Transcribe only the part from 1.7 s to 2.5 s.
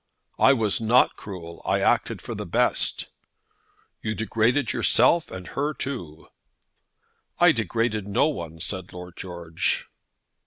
acted for the